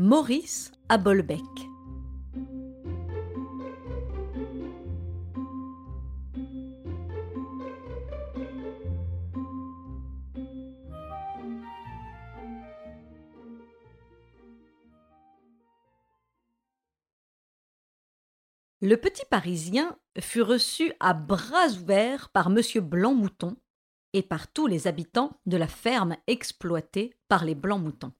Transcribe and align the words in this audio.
Maurice 0.00 0.70
à 0.88 0.96
Bolbec. 0.96 1.40
Le 18.80 18.94
petit 18.94 19.24
Parisien 19.28 19.98
fut 20.20 20.42
reçu 20.42 20.92
à 21.00 21.12
bras 21.12 21.66
ouverts 21.70 22.28
par 22.28 22.46
M. 22.46 22.60
Blanc-Mouton 22.76 23.56
et 24.12 24.22
par 24.22 24.46
tous 24.46 24.68
les 24.68 24.86
habitants 24.86 25.40
de 25.46 25.56
la 25.56 25.66
ferme 25.66 26.16
exploitée 26.28 27.16
par 27.28 27.44
les 27.44 27.56
Blancs-Moutons. 27.56 28.12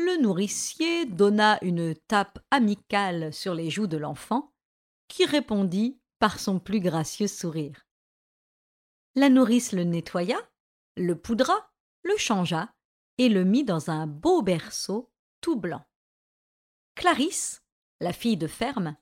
Le 0.00 0.22
nourricier 0.22 1.06
donna 1.06 1.58
une 1.60 1.92
tape 1.92 2.38
amicale 2.52 3.32
sur 3.32 3.52
les 3.52 3.68
joues 3.68 3.88
de 3.88 3.96
l'enfant, 3.96 4.54
qui 5.08 5.24
répondit 5.24 5.98
par 6.20 6.38
son 6.38 6.60
plus 6.60 6.78
gracieux 6.78 7.26
sourire. 7.26 7.84
La 9.16 9.28
nourrice 9.28 9.72
le 9.72 9.82
nettoya, 9.82 10.38
le 10.96 11.16
poudra, 11.16 11.72
le 12.04 12.16
changea 12.16 12.72
et 13.18 13.28
le 13.28 13.42
mit 13.42 13.64
dans 13.64 13.90
un 13.90 14.06
beau 14.06 14.40
berceau 14.40 15.10
tout 15.40 15.56
blanc. 15.56 15.84
Clarisse, 16.94 17.64
la 17.98 18.12
fille 18.12 18.36
de 18.36 18.46
ferme, 18.46 18.96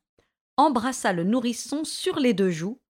embrassa 0.57 1.13
le 1.13 1.25
nourrisson 1.25 1.85
sur 1.85 2.19
les 2.19 2.33
deux 2.33 2.51
joues 2.51 2.81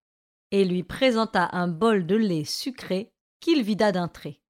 et 0.52 0.65
lui 0.65 0.85
présenta 0.85 1.49
un 1.51 1.66
bol 1.66 2.07
de 2.07 2.15
lait 2.15 2.45
sucré 2.45 3.13
qu'il 3.41 3.65
vida 3.65 3.91
d'un 3.91 4.07
trait. 4.07 4.41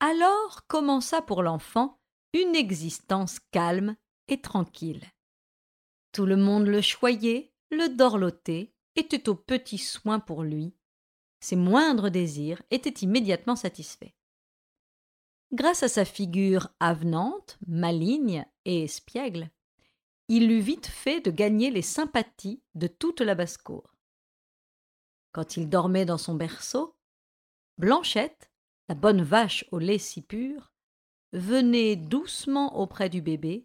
Alors 0.00 0.66
commença 0.66 1.22
pour 1.22 1.42
l'enfant 1.42 1.98
une 2.34 2.54
existence 2.54 3.38
calme 3.50 3.96
et 4.28 4.40
tranquille. 4.40 5.04
Tout 6.12 6.26
le 6.26 6.36
monde 6.36 6.66
le 6.66 6.82
choyait, 6.82 7.52
le 7.70 7.88
dorlotait, 7.88 8.74
était 8.94 9.28
aux 9.28 9.34
petits 9.34 9.78
soins 9.78 10.20
pour 10.20 10.42
lui. 10.42 10.74
Ses 11.40 11.56
moindres 11.56 12.10
désirs 12.10 12.62
étaient 12.70 13.04
immédiatement 13.04 13.56
satisfaits. 13.56 14.12
Grâce 15.52 15.82
à 15.82 15.88
sa 15.88 16.04
figure 16.04 16.68
avenante, 16.80 17.58
maligne 17.66 18.44
et 18.64 18.84
espiègle, 18.84 19.50
il 20.28 20.50
eut 20.50 20.60
vite 20.60 20.86
fait 20.86 21.20
de 21.20 21.30
gagner 21.30 21.70
les 21.70 21.82
sympathies 21.82 22.62
de 22.74 22.86
toute 22.86 23.20
la 23.20 23.34
basse-cour. 23.34 23.94
Quand 25.32 25.56
il 25.56 25.68
dormait 25.68 26.04
dans 26.04 26.18
son 26.18 26.34
berceau, 26.34 26.96
Blanchette, 27.78 28.50
la 28.88 28.94
bonne 28.94 29.22
vache 29.22 29.64
au 29.72 29.78
lait 29.78 29.98
si 29.98 30.22
pur, 30.22 30.72
venait 31.32 31.96
doucement 31.96 32.78
auprès 32.78 33.08
du 33.08 33.20
bébé 33.20 33.64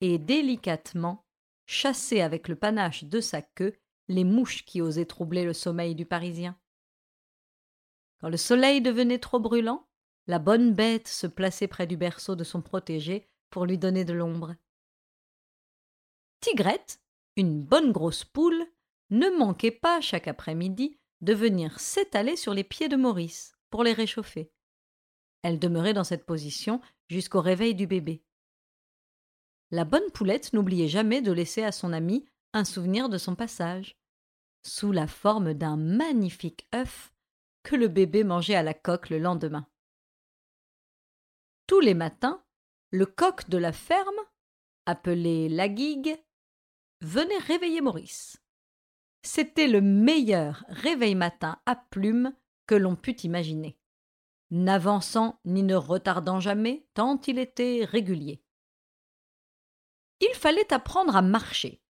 et 0.00 0.18
délicatement 0.18 1.24
chassait 1.66 2.20
avec 2.20 2.48
le 2.48 2.56
panache 2.56 3.04
de 3.04 3.20
sa 3.20 3.42
queue 3.42 3.76
les 4.08 4.24
mouches 4.24 4.64
qui 4.64 4.80
osaient 4.80 5.06
troubler 5.06 5.44
le 5.44 5.52
sommeil 5.52 5.94
du 5.94 6.06
Parisien. 6.06 6.58
Quand 8.20 8.28
le 8.28 8.36
soleil 8.36 8.80
devenait 8.80 9.18
trop 9.18 9.40
brûlant, 9.40 9.86
la 10.26 10.38
bonne 10.38 10.72
bête 10.72 11.08
se 11.08 11.26
plaçait 11.26 11.68
près 11.68 11.86
du 11.86 11.96
berceau 11.96 12.34
de 12.34 12.44
son 12.44 12.62
protégé 12.62 13.28
pour 13.50 13.66
lui 13.66 13.78
donner 13.78 14.04
de 14.04 14.12
l'ombre. 14.12 14.54
Tigrette, 16.40 17.00
une 17.36 17.62
bonne 17.62 17.92
grosse 17.92 18.24
poule, 18.24 18.66
ne 19.10 19.28
manquait 19.30 19.70
pas 19.70 20.00
chaque 20.00 20.28
après-midi 20.28 20.98
de 21.20 21.34
venir 21.34 21.78
s'étaler 21.78 22.36
sur 22.36 22.54
les 22.54 22.64
pieds 22.64 22.88
de 22.88 22.96
Maurice 22.96 23.55
pour 23.70 23.84
les 23.84 23.92
réchauffer. 23.92 24.50
Elle 25.42 25.58
demeurait 25.58 25.94
dans 25.94 26.04
cette 26.04 26.26
position 26.26 26.80
jusqu'au 27.08 27.40
réveil 27.40 27.74
du 27.74 27.86
bébé. 27.86 28.22
La 29.70 29.84
bonne 29.84 30.10
poulette 30.12 30.52
n'oubliait 30.52 30.88
jamais 30.88 31.22
de 31.22 31.32
laisser 31.32 31.62
à 31.62 31.72
son 31.72 31.92
ami 31.92 32.24
un 32.52 32.64
souvenir 32.64 33.08
de 33.08 33.18
son 33.18 33.34
passage, 33.34 33.96
sous 34.62 34.92
la 34.92 35.06
forme 35.06 35.54
d'un 35.54 35.76
magnifique 35.76 36.68
œuf 36.74 37.12
que 37.62 37.76
le 37.76 37.88
bébé 37.88 38.24
mangeait 38.24 38.54
à 38.54 38.62
la 38.62 38.74
coque 38.74 39.10
le 39.10 39.18
lendemain. 39.18 39.66
Tous 41.66 41.80
les 41.80 41.94
matins, 41.94 42.44
le 42.90 43.06
coq 43.06 43.48
de 43.48 43.58
la 43.58 43.72
ferme, 43.72 44.20
appelé 44.86 45.48
la 45.48 45.68
guigue, 45.68 46.16
venait 47.00 47.38
réveiller 47.38 47.80
Maurice. 47.80 48.40
C'était 49.22 49.66
le 49.66 49.80
meilleur 49.80 50.64
réveil 50.68 51.16
matin 51.16 51.60
à 51.66 51.74
plumes 51.74 52.32
que 52.66 52.74
l'on 52.74 52.96
pût 52.96 53.16
imaginer, 53.22 53.78
n'avançant 54.50 55.40
ni 55.44 55.62
ne 55.62 55.74
retardant 55.74 56.40
jamais, 56.40 56.86
tant 56.94 57.20
il 57.26 57.38
était 57.38 57.84
régulier. 57.84 58.42
Il 60.20 60.34
fallait 60.34 60.72
apprendre 60.72 61.16
à 61.16 61.22
marcher. 61.22 61.82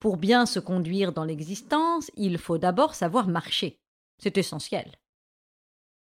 Pour 0.00 0.16
bien 0.16 0.46
se 0.46 0.60
conduire 0.60 1.12
dans 1.12 1.24
l'existence, 1.24 2.10
il 2.16 2.38
faut 2.38 2.58
d'abord 2.58 2.94
savoir 2.94 3.28
marcher. 3.28 3.80
C'est 4.18 4.38
essentiel. 4.38 4.92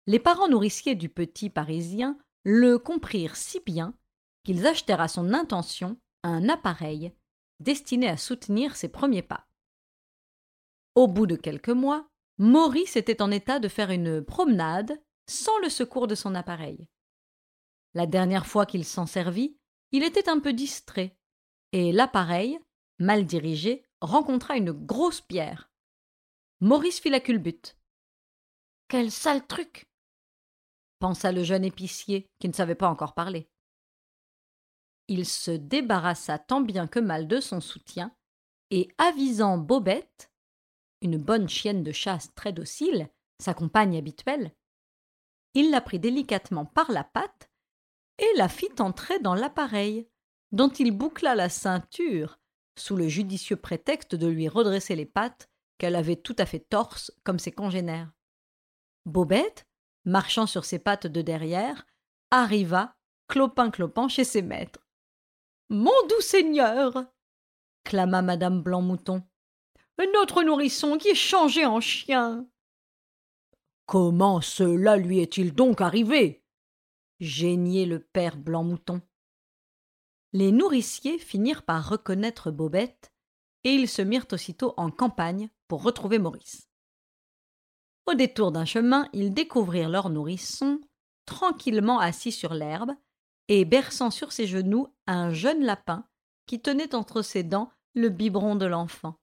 Les 0.06 0.18
parents 0.18 0.48
nourriciers 0.48 0.94
du 0.94 1.08
petit 1.08 1.50
Parisien 1.50 2.18
le 2.44 2.78
comprirent 2.78 3.36
si 3.36 3.60
bien 3.60 3.94
qu'ils 4.44 4.66
achetèrent 4.66 5.00
à 5.00 5.08
son 5.08 5.32
intention 5.32 5.96
un 6.22 6.48
appareil 6.48 7.12
destiné 7.60 8.08
à 8.08 8.16
soutenir 8.16 8.76
ses 8.76 8.88
premiers 8.88 9.22
pas. 9.22 9.46
Au 10.94 11.06
bout 11.06 11.26
de 11.26 11.36
quelques 11.36 11.68
mois, 11.68 12.08
Maurice 12.42 12.96
était 12.96 13.22
en 13.22 13.30
état 13.30 13.60
de 13.60 13.68
faire 13.68 13.90
une 13.90 14.20
promenade 14.20 15.00
sans 15.28 15.56
le 15.60 15.68
secours 15.68 16.08
de 16.08 16.16
son 16.16 16.34
appareil. 16.34 16.88
La 17.94 18.06
dernière 18.06 18.46
fois 18.46 18.66
qu'il 18.66 18.84
s'en 18.84 19.06
servit, 19.06 19.56
il 19.92 20.02
était 20.02 20.28
un 20.28 20.40
peu 20.40 20.52
distrait, 20.52 21.16
et 21.70 21.92
l'appareil, 21.92 22.58
mal 22.98 23.24
dirigé, 23.24 23.84
rencontra 24.00 24.56
une 24.56 24.72
grosse 24.72 25.20
pierre. 25.20 25.70
Maurice 26.60 26.98
fit 26.98 27.10
la 27.10 27.20
culbute. 27.20 27.78
Quel 28.88 29.12
sale 29.12 29.46
truc 29.46 29.88
pensa 30.98 31.30
le 31.30 31.44
jeune 31.44 31.64
épicier, 31.64 32.28
qui 32.40 32.48
ne 32.48 32.52
savait 32.52 32.74
pas 32.74 32.88
encore 32.88 33.14
parler 33.14 33.48
il 35.12 35.26
se 35.26 35.50
débarrassa 35.50 36.38
tant 36.38 36.62
bien 36.62 36.86
que 36.86 36.98
mal 36.98 37.28
de 37.28 37.40
son 37.40 37.60
soutien, 37.60 38.14
et 38.70 38.88
avisant 38.96 39.58
Bobette, 39.58 40.31
une 41.02 41.18
bonne 41.18 41.48
chienne 41.48 41.82
de 41.82 41.92
chasse 41.92 42.32
très 42.34 42.52
docile, 42.52 43.10
sa 43.38 43.54
compagne 43.54 43.96
habituelle, 43.96 44.54
il 45.54 45.70
la 45.70 45.80
prit 45.80 45.98
délicatement 45.98 46.64
par 46.64 46.90
la 46.90 47.04
patte 47.04 47.50
et 48.18 48.36
la 48.36 48.48
fit 48.48 48.72
entrer 48.78 49.18
dans 49.18 49.34
l'appareil, 49.34 50.08
dont 50.50 50.68
il 50.68 50.92
boucla 50.92 51.34
la 51.34 51.48
ceinture, 51.48 52.38
sous 52.78 52.96
le 52.96 53.08
judicieux 53.08 53.56
prétexte 53.56 54.14
de 54.14 54.26
lui 54.26 54.48
redresser 54.48 54.96
les 54.96 55.06
pattes 55.06 55.50
qu'elle 55.78 55.96
avait 55.96 56.16
tout 56.16 56.36
à 56.38 56.46
fait 56.46 56.60
torses 56.60 57.12
comme 57.24 57.38
ses 57.38 57.52
congénères. 57.52 58.12
Bobette, 59.04 59.66
marchant 60.04 60.46
sur 60.46 60.64
ses 60.64 60.78
pattes 60.78 61.06
de 61.06 61.20
derrière, 61.20 61.86
arriva, 62.30 62.96
clopin-clopin, 63.28 64.08
chez 64.08 64.24
ses 64.24 64.42
maîtres. 64.42 64.86
Mon 65.68 65.90
doux 66.08 66.20
seigneur 66.20 67.06
clama 67.84 68.22
madame 68.22 68.62
Blanc-Mouton. 68.62 69.22
Notre 69.98 70.42
nourrisson 70.42 70.98
qui 70.98 71.08
est 71.08 71.14
changé 71.14 71.66
en 71.66 71.80
chien. 71.80 72.46
Comment 73.86 74.40
cela 74.40 74.96
lui 74.96 75.20
est-il 75.20 75.54
donc 75.54 75.80
arrivé? 75.80 76.44
geignait 77.20 77.86
le 77.86 78.00
père 78.00 78.36
Blanc-Mouton. 78.36 79.00
Les 80.32 80.52
nourriciers 80.52 81.18
finirent 81.18 81.64
par 81.64 81.88
reconnaître 81.88 82.50
Bobette, 82.50 83.12
et 83.64 83.74
ils 83.74 83.88
se 83.88 84.02
mirent 84.02 84.26
aussitôt 84.32 84.74
en 84.76 84.90
campagne 84.90 85.50
pour 85.68 85.82
retrouver 85.82 86.18
Maurice. 86.18 86.68
Au 88.06 88.14
détour 88.14 88.50
d'un 88.52 88.64
chemin, 88.64 89.08
ils 89.12 89.32
découvrirent 89.32 89.88
leur 89.88 90.10
nourrisson, 90.10 90.80
tranquillement 91.26 92.00
assis 92.00 92.32
sur 92.32 92.54
l'herbe, 92.54 92.92
et 93.48 93.64
berçant 93.64 94.10
sur 94.10 94.32
ses 94.32 94.46
genoux 94.46 94.88
un 95.06 95.32
jeune 95.32 95.62
lapin 95.62 96.06
qui 96.46 96.60
tenait 96.60 96.94
entre 96.94 97.22
ses 97.22 97.42
dents 97.42 97.70
le 97.94 98.08
biberon 98.08 98.56
de 98.56 98.66
l'enfant. 98.66 99.21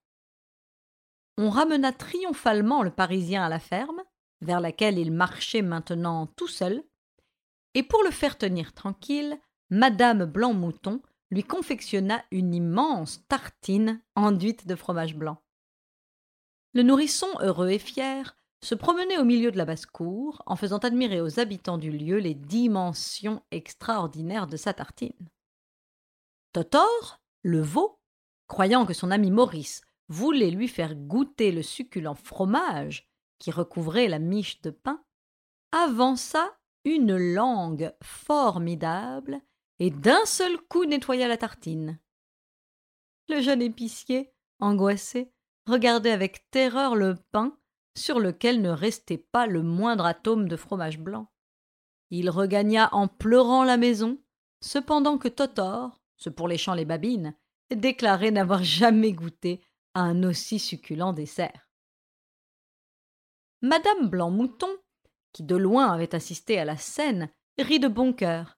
On 1.42 1.50
ramena 1.50 1.94
triomphalement 1.94 2.84
le 2.84 2.92
Parisien 2.92 3.46
à 3.46 3.48
la 3.48 3.62
ferme, 3.62 4.04
vers 4.42 4.60
laquelle 4.60 5.00
il 5.00 5.14
marchait 5.14 5.62
maintenant 5.62 6.28
tout 6.28 6.50
seul, 6.50 6.84
et 7.76 7.82
pour 7.82 8.04
le 8.04 8.12
faire 8.12 8.38
tenir 8.38 8.74
tranquille, 8.74 9.40
Madame 9.70 10.26
Blanc-Mouton 10.26 11.02
lui 11.32 11.46
confectionna 11.46 12.22
une 12.32 12.54
immense 12.54 13.26
tartine 13.30 14.02
enduite 14.18 14.68
de 14.68 14.76
fromage 14.76 15.16
blanc. 15.16 15.42
Le 16.74 16.84
nourrisson, 16.84 17.30
heureux 17.40 17.70
et 17.70 17.80
fier, 17.80 18.36
se 18.62 18.76
promenait 18.76 19.18
au 19.18 19.24
milieu 19.24 19.50
de 19.50 19.58
la 19.58 19.64
basse-cour 19.64 20.44
en 20.46 20.58
faisant 20.58 20.80
admirer 20.80 21.22
aux 21.22 21.40
habitants 21.40 21.78
du 21.78 21.92
lieu 21.92 22.18
les 22.18 22.34
dimensions 22.36 23.42
extraordinaires 23.52 24.48
de 24.48 24.58
sa 24.58 24.74
tartine. 24.74 25.30
Totor, 26.52 27.22
le 27.44 27.62
veau, 27.62 27.98
croyant 28.48 28.86
que 28.86 28.94
son 28.94 29.10
ami 29.10 29.32
Maurice 29.32 29.84
voulait 30.10 30.52
lui 30.52 30.68
faire 30.68 30.96
goûter 30.96 31.52
le 31.52 31.64
succulent 31.64 32.16
fromage 32.16 33.08
qui 33.38 33.52
recouvrait 33.52 34.08
la 34.08 34.20
miche 34.20 34.62
de 34.62 34.72
pain, 34.72 35.02
avança 35.72 36.58
une 36.84 37.16
langue 37.16 37.94
formidable 38.04 39.40
et 39.80 39.92
d'un 39.92 40.26
seul 40.26 40.58
coup 40.58 40.86
nettoya 40.86 41.28
la 41.28 41.38
tartine. 41.38 42.00
Le 43.30 43.42
jeune 43.42 43.62
épicier, 43.62 44.34
angoissé, 44.60 45.32
regardait 45.68 46.12
avec 46.12 46.50
terreur 46.50 46.96
le 46.96 47.16
pain 47.32 47.58
sur 47.96 48.20
lequel 48.20 48.62
ne 48.62 48.70
restait 48.70 49.18
pas 49.18 49.46
le 49.46 49.62
moindre 49.62 50.06
atome 50.06 50.48
de 50.48 50.56
fromage 50.56 51.00
blanc. 51.00 51.32
Il 52.10 52.30
regagna 52.30 52.90
en 52.92 53.08
pleurant 53.08 53.64
la 53.64 53.78
maison, 53.78 54.20
cependant 54.62 55.18
que 55.18 55.28
Totor, 55.28 56.02
ce 56.18 56.30
pour 56.30 56.48
les 56.48 56.58
champs 56.58 56.74
les 56.74 56.86
babines, 56.86 57.36
déclarait 57.74 58.32
n'avoir 58.32 58.64
jamais 58.64 59.14
goûté 59.14 59.62
un 59.96 60.24
aussi 60.24 60.60
succulent 60.60 61.14
dessert. 61.14 61.70
Madame 63.62 64.10
Blanc-Mouton, 64.10 64.70
qui 65.34 65.44
de 65.44 65.56
loin 65.56 65.92
avait 65.92 66.16
assisté 66.16 66.60
à 66.60 66.66
la 66.66 66.78
scène, 66.78 67.30
rit 67.58 67.80
de 67.80 67.88
bon 67.88 68.14
cœur, 68.14 68.58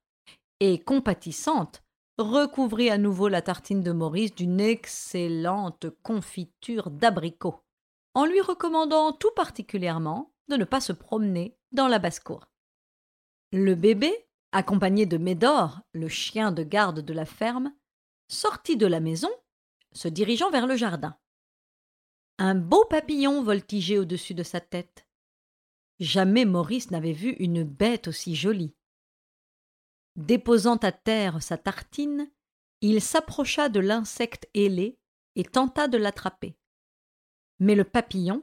et, 0.60 0.80
compatissante, 0.84 1.84
recouvrit 2.18 2.90
à 2.90 2.98
nouveau 2.98 3.28
la 3.28 3.42
tartine 3.42 3.82
de 3.82 3.92
Maurice 3.92 4.36
d'une 4.36 4.60
excellente 4.60 5.88
confiture 6.04 6.92
d'abricot, 6.92 7.64
en 8.14 8.26
lui 8.26 8.42
recommandant 8.42 9.12
tout 9.12 9.32
particulièrement 9.36 10.34
de 10.50 10.58
ne 10.58 10.66
pas 10.66 10.82
se 10.82 10.94
promener 10.94 11.58
dans 11.72 11.88
la 11.88 11.98
basse-cour. 11.98 12.48
Le 13.52 13.74
bébé, 13.74 14.14
accompagné 14.52 15.06
de 15.06 15.18
Médor, 15.18 15.82
le 15.94 16.08
chien 16.08 16.52
de 16.52 16.64
garde 16.64 17.00
de 17.00 17.14
la 17.14 17.26
ferme, 17.26 17.74
sortit 18.28 18.78
de 18.78 18.88
la 18.88 19.00
maison, 19.00 19.32
se 19.94 20.08
dirigeant 20.08 20.52
vers 20.52 20.68
le 20.68 20.76
jardin. 20.76 21.18
Un 22.44 22.56
beau 22.56 22.86
papillon 22.86 23.44
voltigeait 23.44 24.00
au-dessus 24.00 24.34
de 24.34 24.42
sa 24.42 24.60
tête. 24.60 25.06
Jamais 26.00 26.44
Maurice 26.44 26.90
n'avait 26.90 27.14
vu 27.14 27.34
une 27.34 27.64
bête 27.64 28.08
aussi 28.08 28.36
jolie. 28.36 28.74
Déposant 30.16 30.78
à 30.78 30.92
terre 30.92 31.44
sa 31.44 31.60
tartine, 31.60 32.32
il 32.82 33.00
s'approcha 33.00 33.70
de 33.70 33.80
l'insecte 33.80 34.50
ailé 34.56 34.98
et 35.36 35.44
tenta 35.44 35.88
de 35.88 36.00
l'attraper. 36.00 36.58
Mais 37.60 37.76
le 37.76 37.84
papillon, 37.84 38.42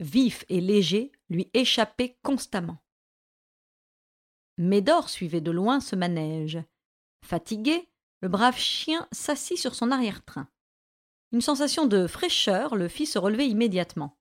vif 0.00 0.44
et 0.50 0.60
léger, 0.60 1.10
lui 1.30 1.50
échappait 1.54 2.18
constamment. 2.22 2.84
Médor 4.58 5.08
suivait 5.08 5.40
de 5.40 5.50
loin 5.50 5.80
ce 5.80 5.96
manège. 5.96 6.62
Fatigué, 7.24 7.88
le 8.20 8.28
brave 8.28 8.58
chien 8.58 9.08
s'assit 9.12 9.56
sur 9.56 9.74
son 9.74 9.90
arrière-train. 9.92 10.46
Une 11.34 11.40
sensation 11.40 11.86
de 11.86 12.06
fraîcheur 12.06 12.76
le 12.76 12.86
fit 12.86 13.06
se 13.06 13.18
relever 13.18 13.48
immédiatement. 13.48 14.16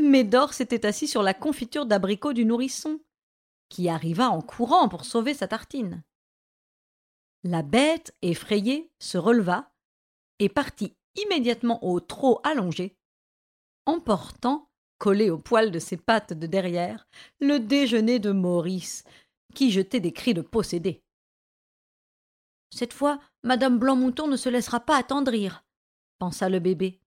Médor 0.00 0.54
s'était 0.54 0.86
assis 0.86 1.08
sur 1.08 1.22
la 1.22 1.34
confiture 1.34 1.84
d'abricot 1.84 2.32
du 2.32 2.46
nourrisson, 2.46 3.00
qui 3.68 3.90
arriva 3.90 4.30
en 4.30 4.40
courant 4.40 4.88
pour 4.88 5.04
sauver 5.04 5.34
sa 5.34 5.46
tartine. 5.46 6.02
La 7.44 7.60
bête, 7.60 8.16
effrayée, 8.22 8.90
se 8.98 9.18
releva 9.18 9.70
et 10.38 10.48
partit 10.48 10.96
immédiatement 11.16 11.84
au 11.84 12.00
trot 12.00 12.40
allongé, 12.44 12.96
emportant, 13.84 14.70
collé 14.96 15.28
au 15.28 15.36
poil 15.36 15.70
de 15.70 15.78
ses 15.78 15.98
pattes 15.98 16.32
de 16.32 16.46
derrière, 16.46 17.06
le 17.40 17.58
déjeuner 17.58 18.20
de 18.20 18.30
Maurice, 18.30 19.04
qui 19.54 19.70
jetait 19.70 20.00
des 20.00 20.14
cris 20.14 20.32
de 20.32 20.40
possédé. 20.40 21.04
Cette 22.74 22.94
fois, 22.94 23.20
Madame 23.42 23.78
Blanc-Mouton 23.78 24.28
ne 24.28 24.38
se 24.38 24.48
laissera 24.48 24.80
pas 24.80 24.96
attendrir, 24.96 25.65
pensa 26.18 26.48
le 26.48 26.58
bébé, 26.58 27.00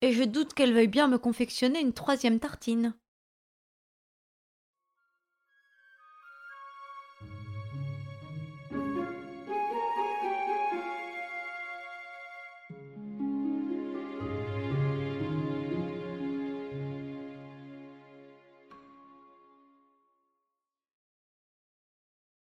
et 0.00 0.12
je 0.12 0.24
doute 0.24 0.54
qu'elle 0.54 0.72
veuille 0.72 0.88
bien 0.88 1.08
me 1.08 1.18
confectionner 1.18 1.80
une 1.80 1.92
troisième 1.92 2.40
tartine. 2.40 2.94